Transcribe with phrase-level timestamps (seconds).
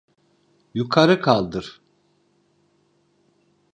[0.73, 1.81] Yukarı kaldır.